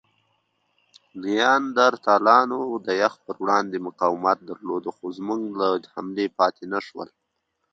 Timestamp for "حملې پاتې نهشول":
5.93-7.09